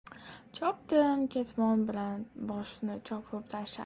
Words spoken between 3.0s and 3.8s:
chopib tashladim.